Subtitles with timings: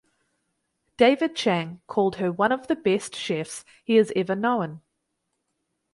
[0.97, 4.81] David Chang called her one of the best chefs he has ever known.